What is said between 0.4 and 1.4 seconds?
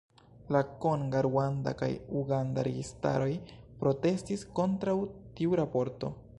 La konga,